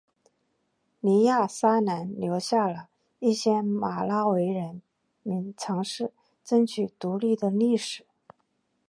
[0.99, 4.81] 尼亚萨兰留下了一些马拉维人
[5.21, 6.11] 民尝试
[6.43, 8.03] 争取独立的历史。